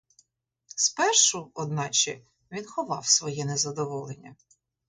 [0.75, 4.35] Спершу, одначе, він ховав своє незадоволення.